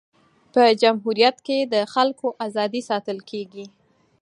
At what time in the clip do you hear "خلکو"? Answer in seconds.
1.93-2.27